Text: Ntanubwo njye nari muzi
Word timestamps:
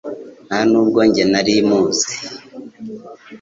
Ntanubwo 0.47 0.99
njye 1.07 1.23
nari 1.31 1.53
muzi 1.67 2.07